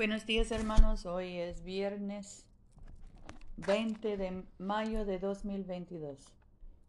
Buenos 0.00 0.24
días 0.24 0.50
hermanos, 0.50 1.04
hoy 1.04 1.36
es 1.36 1.62
viernes 1.62 2.46
20 3.58 4.16
de 4.16 4.44
mayo 4.56 5.04
de 5.04 5.18
2022. 5.18 6.16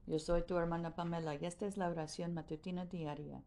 Yo 0.07 0.18
soy 0.18 0.43
tu 0.43 0.55
hermana 0.55 0.95
Pamela 0.95 1.36
y 1.36 1.43
esta 1.43 1.65
es 1.65 1.75
la 1.75 1.89
oración 1.89 2.33
matutina 2.33 2.86
diaria. 2.86 3.43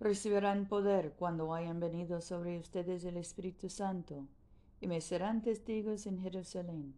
Recibirán 0.00 0.66
poder 0.66 1.12
cuando 1.18 1.52
hayan 1.52 1.78
venido 1.78 2.22
sobre 2.22 2.58
ustedes 2.58 3.04
el 3.04 3.18
Espíritu 3.18 3.68
Santo 3.68 4.26
y 4.80 4.86
me 4.86 5.02
serán 5.02 5.42
testigos 5.42 6.06
en 6.06 6.22
Jerusalén, 6.22 6.94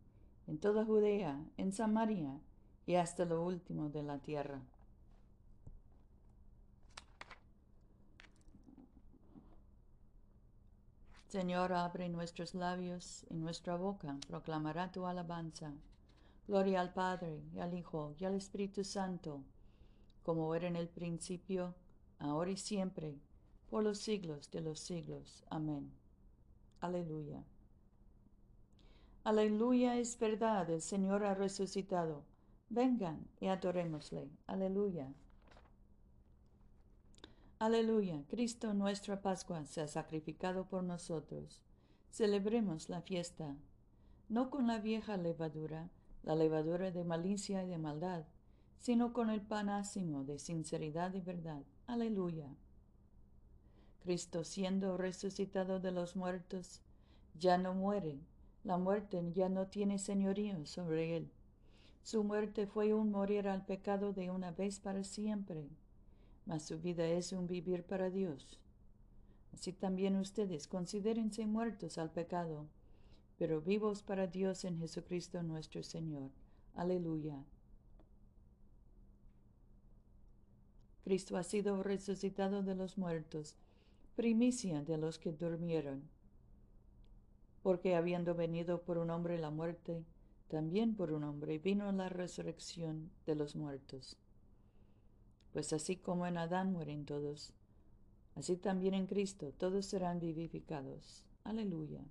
en 0.46 0.58
toda 0.58 0.84
Judea, 0.84 1.44
en 1.56 1.72
Samaria 1.72 2.38
y 2.86 2.94
hasta 2.94 3.24
lo 3.24 3.42
último 3.42 3.88
de 3.88 4.04
la 4.04 4.20
tierra. 4.20 4.62
Señor, 11.34 11.72
abre 11.72 12.08
nuestros 12.08 12.54
labios 12.54 13.26
y 13.28 13.34
nuestra 13.34 13.74
boca 13.74 14.16
proclamará 14.28 14.92
tu 14.92 15.04
alabanza. 15.04 15.72
Gloria 16.46 16.80
al 16.80 16.92
Padre, 16.92 17.42
y 17.52 17.58
al 17.58 17.74
Hijo, 17.74 18.14
y 18.20 18.24
al 18.24 18.36
Espíritu 18.36 18.84
Santo, 18.84 19.42
como 20.22 20.54
era 20.54 20.68
en 20.68 20.76
el 20.76 20.88
principio, 20.88 21.74
ahora 22.20 22.52
y 22.52 22.56
siempre, 22.56 23.18
por 23.68 23.82
los 23.82 23.98
siglos 23.98 24.48
de 24.52 24.60
los 24.60 24.78
siglos. 24.78 25.44
Amén. 25.50 25.90
Aleluya. 26.78 27.42
Aleluya 29.24 29.98
es 29.98 30.16
verdad, 30.16 30.70
el 30.70 30.82
Señor 30.82 31.24
ha 31.24 31.34
resucitado. 31.34 32.22
Vengan 32.68 33.26
y 33.40 33.48
adorémosle. 33.48 34.30
Aleluya. 34.46 35.12
Aleluya, 37.64 38.22
Cristo 38.28 38.74
nuestra 38.74 39.22
Pascua 39.22 39.64
se 39.64 39.80
ha 39.80 39.88
sacrificado 39.88 40.66
por 40.66 40.84
nosotros. 40.84 41.62
Celebremos 42.10 42.90
la 42.90 43.00
fiesta, 43.00 43.56
no 44.28 44.50
con 44.50 44.66
la 44.66 44.80
vieja 44.80 45.16
levadura, 45.16 45.88
la 46.24 46.34
levadura 46.34 46.90
de 46.90 47.04
malicia 47.04 47.64
y 47.64 47.68
de 47.68 47.78
maldad, 47.78 48.24
sino 48.80 49.14
con 49.14 49.30
el 49.30 49.40
panásimo 49.40 50.24
de 50.24 50.38
sinceridad 50.38 51.14
y 51.14 51.22
verdad. 51.22 51.62
Aleluya. 51.86 52.54
Cristo 54.02 54.44
siendo 54.44 54.98
resucitado 54.98 55.80
de 55.80 55.90
los 55.90 56.16
muertos, 56.16 56.82
ya 57.38 57.56
no 57.56 57.72
muere, 57.72 58.18
la 58.62 58.76
muerte 58.76 59.32
ya 59.32 59.48
no 59.48 59.68
tiene 59.68 59.98
señorío 59.98 60.66
sobre 60.66 61.16
él. 61.16 61.30
Su 62.02 62.24
muerte 62.24 62.66
fue 62.66 62.92
un 62.92 63.10
morir 63.10 63.48
al 63.48 63.64
pecado 63.64 64.12
de 64.12 64.30
una 64.30 64.50
vez 64.50 64.80
para 64.80 65.02
siempre 65.02 65.70
mas 66.46 66.64
su 66.64 66.78
vida 66.80 67.06
es 67.06 67.32
un 67.32 67.46
vivir 67.46 67.84
para 67.84 68.10
Dios. 68.10 68.60
Así 69.52 69.72
también 69.72 70.16
ustedes 70.16 70.66
considérense 70.66 71.46
muertos 71.46 71.98
al 71.98 72.10
pecado, 72.10 72.66
pero 73.38 73.60
vivos 73.60 74.02
para 74.02 74.26
Dios 74.26 74.64
en 74.64 74.78
Jesucristo 74.78 75.42
nuestro 75.42 75.82
Señor. 75.82 76.30
Aleluya. 76.74 77.44
Cristo 81.04 81.36
ha 81.36 81.42
sido 81.42 81.82
resucitado 81.82 82.62
de 82.62 82.74
los 82.74 82.96
muertos, 82.96 83.56
primicia 84.16 84.82
de 84.82 84.96
los 84.96 85.18
que 85.18 85.32
durmieron. 85.32 86.02
Porque 87.62 87.94
habiendo 87.94 88.34
venido 88.34 88.82
por 88.82 88.98
un 88.98 89.10
hombre 89.10 89.38
la 89.38 89.50
muerte, 89.50 90.04
también 90.48 90.96
por 90.96 91.12
un 91.12 91.24
hombre 91.24 91.58
vino 91.58 91.90
la 91.92 92.08
resurrección 92.08 93.10
de 93.26 93.34
los 93.34 93.54
muertos. 93.54 94.16
Pues 95.54 95.72
así 95.72 95.96
como 95.96 96.26
en 96.26 96.36
Adán 96.36 96.72
mueren 96.72 97.06
todos, 97.06 97.52
así 98.34 98.56
también 98.56 98.92
en 98.92 99.06
Cristo 99.06 99.52
todos 99.52 99.86
serán 99.86 100.18
vivificados. 100.18 101.24
Aleluya. 101.44 102.04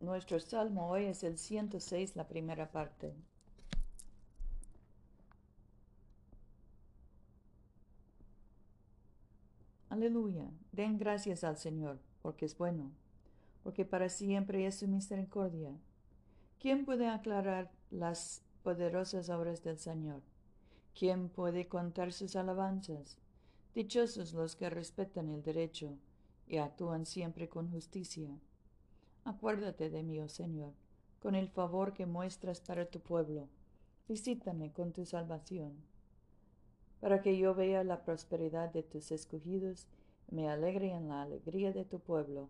Nuestro 0.00 0.40
salmo 0.40 0.88
hoy 0.88 1.04
es 1.04 1.22
el 1.22 1.38
106, 1.38 2.16
la 2.16 2.26
primera 2.26 2.72
parte. 2.72 3.14
Aleluya. 9.90 10.50
Den 10.72 10.98
gracias 10.98 11.44
al 11.44 11.56
Señor, 11.56 12.00
porque 12.22 12.46
es 12.46 12.58
bueno 12.58 12.90
porque 13.62 13.84
para 13.84 14.08
siempre 14.08 14.66
es 14.66 14.78
su 14.78 14.88
misericordia. 14.88 15.76
¿Quién 16.58 16.84
puede 16.84 17.08
aclarar 17.08 17.70
las 17.90 18.42
poderosas 18.62 19.28
obras 19.30 19.62
del 19.62 19.78
Señor? 19.78 20.22
¿Quién 20.98 21.28
puede 21.28 21.68
contar 21.68 22.12
sus 22.12 22.36
alabanzas? 22.36 23.18
Dichosos 23.74 24.32
los 24.32 24.56
que 24.56 24.68
respetan 24.68 25.28
el 25.28 25.42
derecho 25.42 25.96
y 26.46 26.58
actúan 26.58 27.06
siempre 27.06 27.48
con 27.48 27.70
justicia. 27.70 28.28
Acuérdate 29.24 29.90
de 29.90 30.02
mí, 30.02 30.20
oh 30.20 30.28
Señor, 30.28 30.72
con 31.20 31.34
el 31.34 31.48
favor 31.48 31.92
que 31.92 32.06
muestras 32.06 32.60
para 32.60 32.86
tu 32.86 33.00
pueblo. 33.00 33.48
Visítame 34.08 34.72
con 34.72 34.92
tu 34.92 35.04
salvación, 35.04 35.74
para 37.00 37.22
que 37.22 37.38
yo 37.38 37.54
vea 37.54 37.84
la 37.84 38.04
prosperidad 38.04 38.72
de 38.72 38.82
tus 38.82 39.12
escogidos 39.12 39.86
y 40.28 40.34
me 40.34 40.48
alegre 40.48 40.90
en 40.90 41.08
la 41.08 41.22
alegría 41.22 41.72
de 41.72 41.84
tu 41.84 42.00
pueblo 42.00 42.48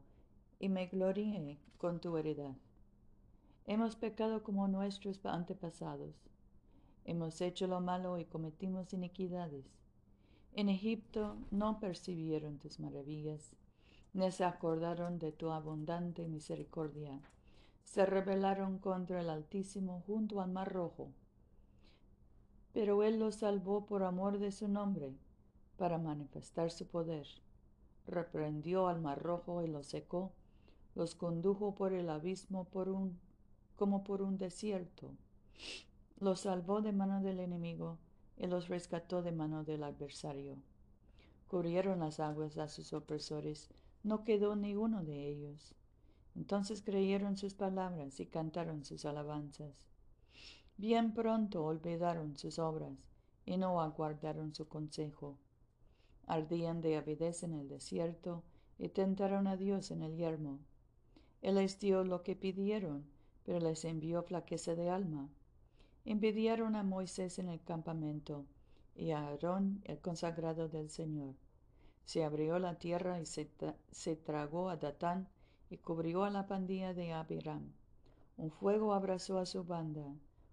y 0.61 0.69
me 0.69 0.87
gloríe 0.87 1.59
con 1.79 2.01
tu 2.01 2.17
heredad. 2.19 2.55
Hemos 3.67 3.97
pecado 3.97 4.43
como 4.43 4.69
nuestros 4.69 5.25
antepasados. 5.25 6.15
Hemos 7.05 7.41
hecho 7.41 7.67
lo 7.67 7.81
malo 7.81 8.19
y 8.19 8.27
cometimos 8.27 8.93
iniquidades. 8.93 9.65
En 10.53 10.69
Egipto 10.69 11.39
no 11.51 11.81
percibieron 11.81 12.59
tus 12.59 12.79
maravillas, 12.79 13.57
ni 14.13 14.31
se 14.31 14.45
acordaron 14.45 15.19
de 15.19 15.33
tu 15.33 15.51
abundante 15.51 16.29
misericordia. 16.29 17.21
Se 17.85 18.05
rebelaron 18.05 18.79
contra 18.79 19.23
el 19.23 19.31
Altísimo 19.31 20.03
junto 20.07 20.43
al 20.43 20.51
Mar 20.51 20.71
Rojo. 20.73 21.09
Pero 22.75 23.03
Él 23.03 23.19
los 23.19 23.37
salvó 23.37 23.87
por 23.87 24.03
amor 24.03 24.39
de 24.39 24.53
su 24.53 24.69
nombre, 24.69 25.17
para 25.79 25.97
manifestar 25.97 26.71
su 26.71 26.87
poder. 26.87 27.27
Reprendió 28.07 28.89
al 28.89 29.01
Mar 29.01 29.23
Rojo 29.23 29.63
y 29.63 29.69
lo 29.69 29.83
secó 29.83 30.33
los 30.95 31.15
condujo 31.15 31.75
por 31.75 31.93
el 31.93 32.09
abismo 32.11 32.65
por 32.65 32.89
un, 32.89 33.19
como 33.77 34.05
por 34.05 34.23
un 34.23 34.39
desierto. 34.39 35.13
Los 36.19 36.41
salvó 36.41 36.83
de 36.83 36.93
mano 36.93 37.23
del 37.23 37.41
enemigo 37.41 37.99
y 38.37 38.47
los 38.47 38.69
rescató 38.69 39.23
de 39.23 39.33
mano 39.33 39.65
del 39.65 39.85
adversario. 39.85 40.57
Cubrieron 41.49 42.01
las 42.01 42.21
aguas 42.21 42.59
a 42.59 42.69
sus 42.69 42.93
opresores, 42.93 43.71
no 44.03 44.25
quedó 44.25 44.57
ni 44.57 44.77
uno 44.77 45.05
de 45.05 45.29
ellos. 45.29 45.75
Entonces 46.37 46.83
creyeron 46.83 47.37
sus 47.37 47.55
palabras 47.55 48.21
y 48.21 48.27
cantaron 48.27 48.85
sus 48.85 49.05
alabanzas. 49.05 49.83
Bien 50.77 51.13
pronto 51.13 51.65
olvidaron 51.65 52.39
sus 52.39 52.59
obras 52.59 52.97
y 53.45 53.57
no 53.57 53.81
aguardaron 53.81 54.55
su 54.55 54.69
consejo. 54.69 55.37
Ardían 56.27 56.81
de 56.81 56.97
avidez 56.97 57.43
en 57.43 57.55
el 57.55 57.69
desierto 57.69 58.45
y 58.79 58.89
tentaron 58.89 59.47
a 59.47 59.57
Dios 59.57 59.91
en 59.91 60.03
el 60.03 60.17
yermo. 60.17 60.61
Él 61.43 61.55
les 61.55 61.79
dio 61.79 62.05
lo 62.05 62.23
que 62.23 62.37
pidieron, 62.37 63.05
pero 63.45 63.61
les 63.61 63.85
envió 63.85 64.23
flaqueza 64.23 64.75
de 64.75 64.91
alma. 64.91 65.29
Envidiaron 66.05 66.77
a 66.77 66.83
Moisés 66.83 67.39
en 67.39 67.49
el 67.49 67.63
campamento 67.63 68.45
y 68.95 69.13
a 69.13 69.21
Aarón, 69.21 69.81
el 69.85 69.99
consagrado 70.01 70.69
del 70.69 70.91
Señor. 70.91 71.35
Se 72.05 72.25
abrió 72.25 72.59
la 72.59 72.79
tierra 72.79 73.21
y 73.21 73.27
se, 73.27 74.17
tragó 74.17 74.69
a 74.69 74.77
Datán 74.77 75.29
y 75.71 75.79
cubrió 75.79 76.25
a 76.25 76.31
la 76.31 76.47
pandilla 76.47 76.93
de 76.93 77.13
Abiram. 77.13 77.73
Un 78.37 78.51
fuego 78.51 78.93
abrazó 78.93 79.39
a 79.39 79.47
su 79.47 79.65
banda, 79.65 80.05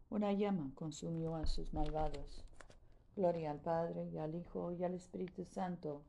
una 0.10 0.32
llama 0.34 0.72
consumió 0.76 1.36
a 1.36 1.48
sus 1.48 1.74
malvados. 1.74 2.46
Gloria 3.16 3.52
al 3.52 3.60
Padre 3.60 4.08
y 4.14 4.18
al 4.20 4.36
Hijo 4.36 4.72
y 4.72 4.84
al 4.84 4.94
Espíritu 4.94 5.44
Santo 5.44 6.04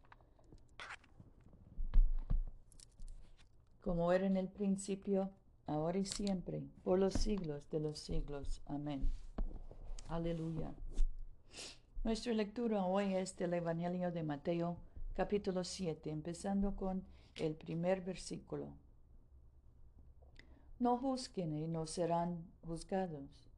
como 3.88 4.12
era 4.12 4.26
en 4.26 4.36
el 4.36 4.48
principio, 4.48 5.30
ahora 5.66 5.96
y 5.96 6.04
siempre, 6.04 6.62
por 6.84 6.98
los 6.98 7.14
siglos 7.14 7.70
de 7.70 7.80
los 7.80 7.98
siglos. 7.98 8.60
Amén. 8.66 9.10
Aleluya. 10.08 10.74
Nuestra 12.04 12.34
lectura 12.34 12.84
hoy 12.84 13.14
es 13.14 13.34
del 13.38 13.54
Evangelio 13.54 14.12
de 14.12 14.22
Mateo, 14.24 14.76
capítulo 15.14 15.64
7, 15.64 16.10
empezando 16.10 16.76
con 16.76 17.02
el 17.36 17.54
primer 17.54 18.02
versículo. 18.02 18.74
No 20.78 20.98
juzguen 20.98 21.54
y 21.54 21.66
no 21.66 21.86
serán 21.86 22.44
juzgados. 22.66 23.48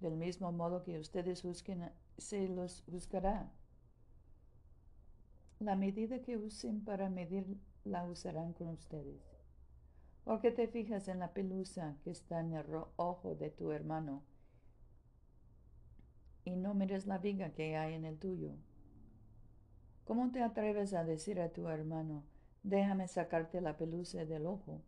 Del 0.00 0.16
mismo 0.16 0.50
modo 0.50 0.82
que 0.82 0.98
ustedes 0.98 1.42
juzguen, 1.42 1.92
se 2.16 2.48
los 2.48 2.82
juzgará. 2.90 3.52
La 5.60 5.76
medida 5.76 6.22
que 6.22 6.36
usen 6.36 6.84
para 6.84 7.08
medir 7.08 7.56
la 7.88 8.04
usarán 8.04 8.52
con 8.52 8.68
ustedes. 8.68 9.20
Porque 10.24 10.50
te 10.50 10.68
fijas 10.68 11.08
en 11.08 11.18
la 11.18 11.32
pelusa 11.32 11.96
que 12.04 12.10
está 12.10 12.40
en 12.40 12.52
el 12.52 12.66
ojo 12.96 13.34
de 13.34 13.50
tu 13.50 13.72
hermano 13.72 14.22
y 16.48 16.56
no 16.56 16.72
mires 16.72 17.06
la 17.06 17.18
viga 17.18 17.50
que 17.50 17.76
hay 17.76 17.94
en 17.94 18.06
el 18.06 18.18
tuyo? 18.18 18.52
¿Cómo 20.04 20.30
te 20.32 20.42
atreves 20.42 20.94
a 20.94 21.04
decir 21.04 21.40
a 21.40 21.50
tu 21.50 21.68
hermano, 21.68 22.24
déjame 22.62 23.06
sacarte 23.06 23.60
la 23.60 23.76
pelusa 23.76 24.24
del 24.24 24.46
ojo, 24.46 24.80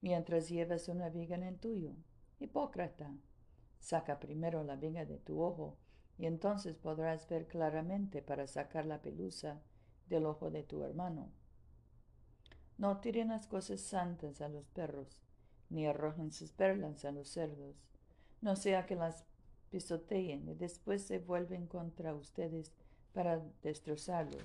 mientras 0.00 0.48
llevas 0.48 0.88
una 0.88 1.10
viga 1.10 1.36
en 1.36 1.42
el 1.42 1.58
tuyo? 1.58 1.92
Hipócrita, 2.40 3.14
saca 3.78 4.18
primero 4.18 4.64
la 4.64 4.76
viga 4.76 5.04
de 5.04 5.18
tu 5.18 5.42
ojo, 5.42 5.76
y 6.16 6.24
entonces 6.24 6.76
podrás 6.76 7.28
ver 7.28 7.48
claramente 7.48 8.22
para 8.22 8.46
sacar 8.46 8.86
la 8.86 9.02
pelusa 9.02 9.60
del 10.08 10.24
ojo 10.24 10.50
de 10.50 10.62
tu 10.62 10.84
hermano. 10.84 11.28
No 12.78 12.98
tiren 12.98 13.28
las 13.28 13.46
cosas 13.46 13.80
santas 13.80 14.40
a 14.40 14.48
los 14.48 14.66
perros, 14.68 15.20
ni 15.70 15.86
arrojen 15.86 16.32
sus 16.32 16.52
perlas 16.52 17.04
a 17.04 17.12
los 17.12 17.28
cerdos, 17.28 17.76
no 18.40 18.56
sea 18.56 18.84
que 18.84 18.96
las 18.96 19.24
pisoteen 19.70 20.48
y 20.48 20.54
después 20.54 21.02
se 21.02 21.18
vuelven 21.18 21.66
contra 21.66 22.14
ustedes 22.14 22.72
para 23.12 23.40
destrozarlos. 23.62 24.44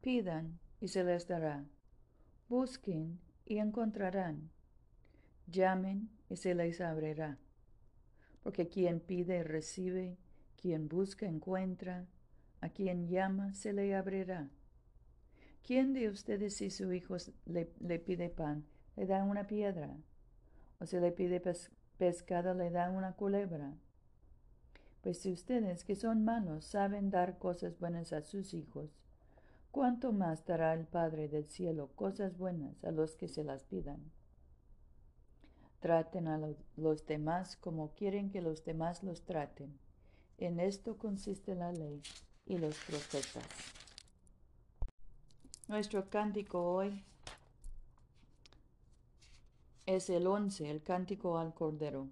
Pidan 0.00 0.58
y 0.80 0.88
se 0.88 1.04
les 1.04 1.26
dará. 1.28 1.64
Busquen 2.48 3.20
y 3.46 3.58
encontrarán. 3.58 4.50
Llamen 5.46 6.10
y 6.28 6.36
se 6.36 6.54
les 6.54 6.80
abrirá. 6.80 7.38
Porque 8.54 8.68
quien 8.68 9.00
pide 9.00 9.42
recibe, 9.42 10.16
quien 10.62 10.86
busca 10.86 11.26
encuentra, 11.26 12.06
a 12.60 12.68
quien 12.68 13.08
llama 13.08 13.52
se 13.52 13.72
le 13.72 13.96
abrirá. 13.96 14.48
¿Quién 15.64 15.92
de 15.92 16.08
ustedes 16.08 16.54
si 16.54 16.70
su 16.70 16.92
hijo 16.92 17.16
le, 17.46 17.98
pide 17.98 18.28
pan, 18.28 18.64
le 18.94 19.06
da 19.06 19.24
una 19.24 19.48
piedra? 19.48 19.96
¿O 20.78 20.86
si 20.86 21.00
le 21.00 21.10
pide 21.10 21.42
pescado, 21.98 22.54
le 22.54 22.70
da 22.70 22.90
una 22.90 23.14
culebra? 23.14 23.74
Pues 25.00 25.18
si 25.18 25.32
ustedes, 25.32 25.82
que 25.82 25.96
son 25.96 26.24
malos, 26.24 26.64
saben 26.64 27.10
dar 27.10 27.38
cosas 27.38 27.76
buenas 27.80 28.12
a 28.12 28.22
sus 28.22 28.54
hijos, 28.54 29.00
¿cuánto 29.72 30.12
más 30.12 30.46
dará 30.46 30.74
el 30.74 30.86
Padre 30.86 31.26
del 31.26 31.48
cielo 31.48 31.90
cosas 31.96 32.38
buenas 32.38 32.84
a 32.84 32.92
los 32.92 33.16
que 33.16 33.26
se 33.26 33.42
las 33.42 33.64
pidan? 33.64 34.12
Traten 35.84 36.28
a 36.28 36.40
los 36.76 37.04
demás 37.04 37.58
como 37.58 37.90
quieren 37.90 38.30
que 38.30 38.40
los 38.40 38.64
demás 38.64 39.02
los 39.02 39.20
traten. 39.20 39.78
En 40.38 40.58
esto 40.58 40.96
consiste 40.96 41.54
la 41.54 41.72
ley 41.72 42.00
y 42.46 42.56
los 42.56 42.74
profetas. 42.86 43.44
Nuestro 45.68 46.08
cántico 46.08 46.72
hoy 46.72 47.04
es 49.84 50.08
el 50.08 50.26
once, 50.26 50.70
el 50.70 50.82
cántico 50.82 51.36
al 51.36 51.52
Cordero. 51.52 52.08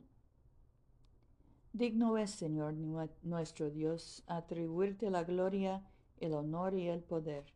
Digno 1.73 2.19
es, 2.19 2.31
Señor 2.31 2.75
nuestro 3.23 3.71
Dios, 3.71 4.23
atribuirte 4.27 5.09
la 5.09 5.25
gloria, 5.25 5.83
el 6.21 6.35
honor 6.35 6.75
y 6.75 6.89
el 6.89 7.01
poder, 7.01 7.47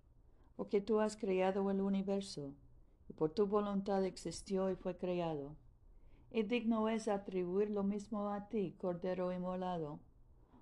porque 0.56 0.80
tú 0.80 0.98
has 0.98 1.14
creado 1.14 1.70
el 1.70 1.82
universo, 1.82 2.54
y 3.06 3.12
por 3.12 3.32
tu 3.32 3.46
voluntad 3.46 4.02
existió 4.06 4.70
y 4.70 4.76
fue 4.76 4.96
creado. 4.96 5.54
Y 6.36 6.42
digno 6.42 6.90
es 6.90 7.08
atribuir 7.08 7.70
lo 7.70 7.82
mismo 7.82 8.28
a 8.28 8.50
ti, 8.50 8.76
Cordero 8.78 9.32
inmolado, 9.32 10.00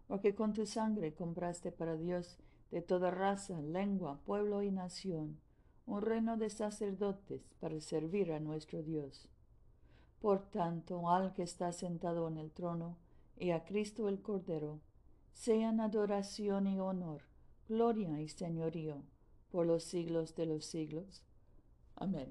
porque 0.07 0.33
con 0.33 0.53
tu 0.53 0.67
sangre 0.67 1.17
compraste 1.17 1.73
para 1.73 1.97
Dios 1.97 2.39
de 2.71 2.81
toda 2.81 3.11
raza, 3.11 3.61
lengua, 3.61 4.21
pueblo 4.25 4.63
y 4.63 4.71
nación, 4.71 5.41
un 5.85 6.01
reino 6.01 6.37
de 6.37 6.49
sacerdotes 6.49 7.57
para 7.59 7.81
servir 7.81 8.31
a 8.31 8.39
nuestro 8.39 8.85
Dios. 8.85 9.29
Por 10.21 10.49
tanto, 10.49 11.11
al 11.11 11.33
que 11.35 11.43
está 11.43 11.73
sentado 11.73 12.29
en 12.29 12.37
el 12.37 12.53
trono 12.53 12.97
y 13.37 13.51
a 13.51 13.65
Cristo 13.65 14.09
el 14.09 14.23
Cordero, 14.23 14.79
sean 15.33 15.81
adoración 15.81 16.69
y 16.69 16.79
honor, 16.79 17.23
gloria 17.69 18.21
y 18.21 18.29
señorío 18.29 19.03
por 19.51 19.67
los 19.67 19.83
siglos 19.83 20.37
de 20.37 20.47
los 20.47 20.67
siglos. 20.67 21.25
Amén. 21.97 22.31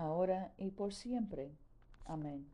ahora 0.00 0.52
y 0.58 0.70
por 0.70 0.92
siempre. 0.92 1.50
Amén. 2.04 2.46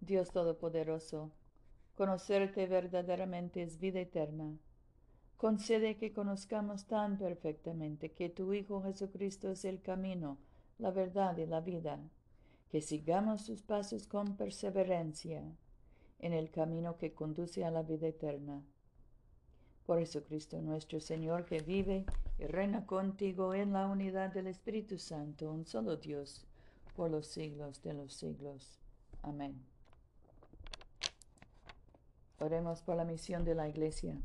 Dios 0.00 0.30
Todopoderoso, 0.30 1.30
Conocerte 1.96 2.66
verdaderamente 2.66 3.62
es 3.62 3.78
vida 3.78 4.00
eterna. 4.00 4.56
Concede 5.36 5.98
que 5.98 6.12
conozcamos 6.12 6.86
tan 6.86 7.18
perfectamente 7.18 8.12
que 8.12 8.30
tu 8.30 8.54
Hijo 8.54 8.82
Jesucristo 8.82 9.50
es 9.50 9.64
el 9.66 9.82
camino, 9.82 10.38
la 10.78 10.90
verdad 10.90 11.36
y 11.36 11.46
la 11.46 11.60
vida, 11.60 12.00
que 12.70 12.80
sigamos 12.80 13.42
sus 13.42 13.62
pasos 13.62 14.06
con 14.06 14.36
perseverancia 14.36 15.44
en 16.18 16.32
el 16.32 16.50
camino 16.50 16.96
que 16.96 17.12
conduce 17.12 17.64
a 17.64 17.70
la 17.70 17.82
vida 17.82 18.08
eterna. 18.08 18.62
Por 19.84 19.98
Jesucristo 19.98 20.62
nuestro 20.62 20.98
Señor, 20.98 21.44
que 21.44 21.60
vive 21.60 22.06
y 22.42 22.46
reina 22.46 22.84
contigo 22.86 23.54
en 23.54 23.72
la 23.72 23.86
unidad 23.86 24.32
del 24.32 24.48
Espíritu 24.48 24.98
Santo, 24.98 25.52
un 25.52 25.64
solo 25.64 25.96
Dios, 25.96 26.44
por 26.96 27.08
los 27.08 27.28
siglos 27.28 27.80
de 27.82 27.94
los 27.94 28.14
siglos. 28.14 28.80
Amén. 29.22 29.64
Oremos 32.40 32.82
por 32.82 32.96
la 32.96 33.04
misión 33.04 33.44
de 33.44 33.54
la 33.54 33.68
Iglesia. 33.68 34.20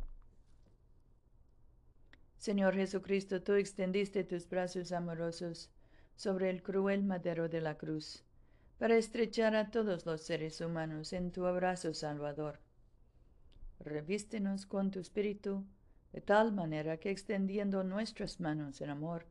Señor 2.39 2.73
Jesucristo, 2.73 3.43
tú 3.43 3.53
extendiste 3.53 4.23
tus 4.23 4.49
brazos 4.49 4.91
amorosos 4.93 5.69
sobre 6.15 6.49
el 6.49 6.63
cruel 6.63 7.03
madero 7.03 7.49
de 7.49 7.61
la 7.61 7.77
cruz, 7.77 8.23
para 8.79 8.97
estrechar 8.97 9.55
a 9.55 9.69
todos 9.69 10.07
los 10.07 10.23
seres 10.23 10.59
humanos 10.59 11.13
en 11.13 11.31
tu 11.31 11.45
abrazo 11.45 11.93
salvador. 11.93 12.59
Revístenos 13.79 14.65
con 14.65 14.89
tu 14.89 14.99
espíritu, 14.99 15.63
de 16.17 16.21
tal 16.21 16.51
manera 16.51 16.97
que 16.97 17.11
extendiendo 17.11 17.83
nuestras 17.83 18.39
manos 18.39 18.81
en 18.81 18.89
amor, 18.89 19.27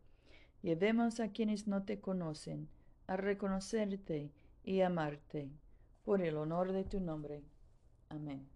llevemos 0.63 1.19
a 1.19 1.33
quienes 1.33 1.67
no 1.67 1.83
te 1.83 2.01
conocen 2.01 2.69
a 3.09 3.17
reconocerte 3.17 4.31
y 4.63 4.83
amarte, 4.83 5.51
por 6.05 6.23
el 6.23 6.37
honor 6.37 6.71
de 6.71 6.85
tu 6.85 7.01
nombre. 7.01 7.43
Amén. 8.09 8.49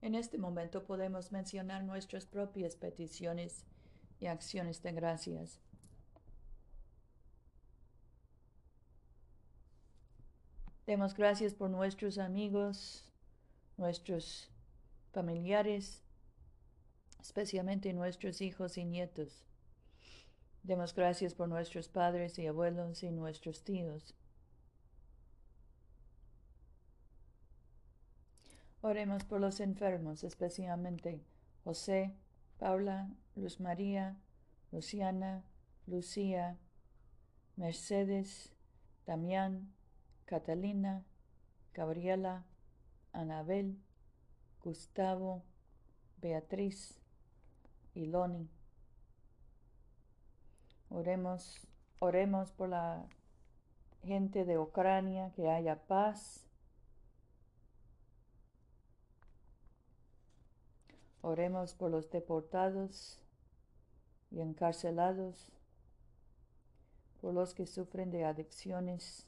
En 0.00 0.14
este 0.14 0.38
momento 0.38 0.84
podemos 0.84 1.30
mencionar 1.30 1.84
nuestras 1.84 2.24
propias 2.24 2.74
peticiones 2.74 3.66
y 4.18 4.24
acciones 4.24 4.82
de 4.82 4.92
gracias. 4.92 5.60
Demos 10.86 11.12
gracias 11.12 11.52
por 11.52 11.68
nuestros 11.68 12.16
amigos, 12.16 13.06
nuestros 13.76 14.48
familiares, 15.12 16.03
especialmente 17.24 17.94
nuestros 17.94 18.42
hijos 18.42 18.76
y 18.76 18.84
nietos. 18.84 19.46
Demos 20.62 20.94
gracias 20.94 21.34
por 21.34 21.48
nuestros 21.48 21.88
padres 21.88 22.38
y 22.38 22.46
abuelos 22.46 23.02
y 23.02 23.10
nuestros 23.10 23.64
tíos. 23.64 24.14
Oremos 28.82 29.24
por 29.24 29.40
los 29.40 29.60
enfermos, 29.60 30.22
especialmente 30.22 31.24
José, 31.64 32.14
Paula, 32.58 33.08
Luz 33.36 33.58
María, 33.58 34.18
Luciana, 34.70 35.46
Lucía, 35.86 36.58
Mercedes, 37.56 38.52
Damián, 39.06 39.72
Catalina, 40.26 41.06
Gabriela, 41.72 42.44
Anabel, 43.14 43.78
Gustavo, 44.62 45.42
Beatriz 46.20 47.00
y 47.94 48.06
Loni. 48.06 48.48
Oremos, 50.90 51.66
oremos 51.98 52.52
por 52.52 52.68
la 52.68 53.06
gente 54.02 54.44
de 54.44 54.58
Ucrania, 54.58 55.32
que 55.34 55.48
haya 55.48 55.76
paz 55.86 56.44
Oremos 61.26 61.72
por 61.72 61.90
los 61.90 62.10
deportados 62.10 63.18
y 64.30 64.42
encarcelados, 64.42 65.50
por 67.22 67.32
los 67.32 67.54
que 67.54 67.66
sufren 67.66 68.10
de 68.10 68.26
adicciones. 68.26 69.26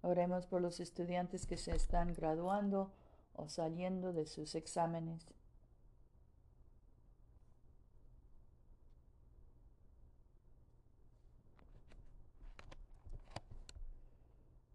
Oremos 0.00 0.46
por 0.46 0.62
los 0.62 0.80
estudiantes 0.80 1.44
que 1.44 1.58
se 1.58 1.76
están 1.76 2.14
graduando 2.14 2.90
o 3.34 3.48
saliendo 3.48 4.12
de 4.12 4.26
sus 4.26 4.54
exámenes. 4.54 5.26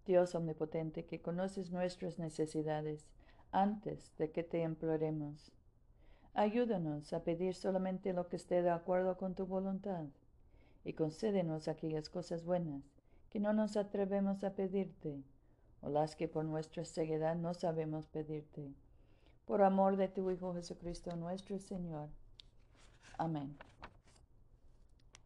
Dios 0.05 0.35
omnipotente, 0.35 1.05
que 1.05 1.21
conoces 1.21 1.71
nuestras 1.71 2.17
necesidades 2.17 3.05
antes 3.51 4.15
de 4.17 4.31
que 4.31 4.41
te 4.41 4.61
imploremos. 4.63 5.51
Ayúdanos 6.33 7.11
a 7.11 7.23
pedir 7.23 7.55
solamente 7.55 8.13
lo 8.13 8.29
que 8.29 8.37
esté 8.37 8.61
de 8.61 8.69
acuerdo 8.69 9.17
con 9.17 9.35
tu 9.35 9.45
voluntad 9.45 10.05
y 10.85 10.93
concédenos 10.93 11.67
aquellas 11.67 12.09
cosas 12.09 12.45
buenas 12.45 12.83
que 13.29 13.39
no 13.39 13.51
nos 13.51 13.75
atrevemos 13.75 14.43
a 14.45 14.53
pedirte 14.53 15.21
o 15.81 15.89
las 15.89 16.15
que 16.15 16.27
por 16.27 16.45
nuestra 16.45 16.85
ceguedad 16.85 17.35
no 17.35 17.53
sabemos 17.53 18.07
pedirte. 18.07 18.73
Por 19.45 19.61
amor 19.61 19.95
de 19.97 20.07
tu 20.07 20.29
Hijo 20.31 20.53
Jesucristo 20.53 21.15
nuestro 21.15 21.59
Señor. 21.59 22.09
Amén. 23.17 23.57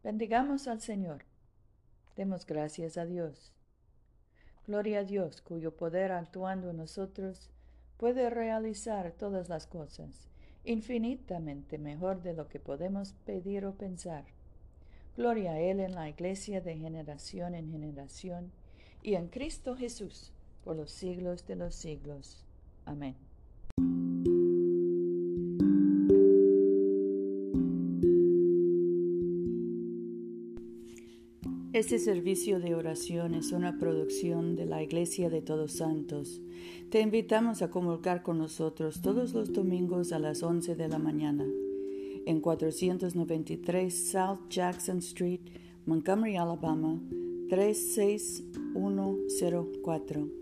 Bendigamos 0.02 0.68
al 0.68 0.80
Señor. 0.80 1.24
Demos 2.16 2.46
gracias 2.46 2.96
a 2.96 3.06
Dios. 3.06 3.52
Gloria 4.66 5.00
a 5.00 5.04
Dios, 5.04 5.42
cuyo 5.42 5.74
poder 5.76 6.12
actuando 6.12 6.70
en 6.70 6.76
nosotros 6.76 7.50
puede 7.96 8.30
realizar 8.30 9.12
todas 9.12 9.48
las 9.48 9.66
cosas, 9.66 10.28
infinitamente 10.64 11.78
mejor 11.78 12.22
de 12.22 12.34
lo 12.34 12.48
que 12.48 12.60
podemos 12.60 13.14
pedir 13.24 13.64
o 13.64 13.74
pensar. 13.74 14.24
Gloria 15.16 15.52
a 15.52 15.60
Él 15.60 15.80
en 15.80 15.94
la 15.94 16.08
Iglesia 16.08 16.60
de 16.60 16.76
generación 16.76 17.54
en 17.54 17.70
generación 17.70 18.52
y 19.02 19.14
en 19.14 19.28
Cristo 19.28 19.76
Jesús 19.76 20.32
por 20.64 20.76
los 20.76 20.90
siglos 20.90 21.46
de 21.46 21.56
los 21.56 21.74
siglos. 21.74 22.44
Amén. 22.84 23.14
Este 31.72 31.98
servicio 31.98 32.60
de 32.60 32.74
oración 32.74 33.34
es 33.34 33.50
una 33.50 33.78
producción 33.78 34.56
de 34.56 34.66
la 34.66 34.82
Iglesia 34.82 35.30
de 35.30 35.40
Todos 35.40 35.72
Santos. 35.72 36.42
Te 36.90 37.00
invitamos 37.00 37.62
a 37.62 37.70
comulgar 37.70 38.22
con 38.22 38.36
nosotros 38.36 39.00
todos 39.00 39.32
los 39.32 39.54
domingos 39.54 40.12
a 40.12 40.18
las 40.18 40.42
11 40.42 40.76
de 40.76 40.88
la 40.88 40.98
mañana 40.98 41.46
en 42.26 42.40
493 42.40 44.10
South 44.10 44.40
Jackson 44.50 44.98
Street, 44.98 45.40
Montgomery, 45.86 46.36
Alabama 46.36 47.00
36104. 47.48 50.41